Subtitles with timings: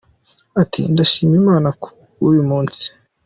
[0.61, 2.83] Ati “Ndashima Imana ku bw’uyu munsi.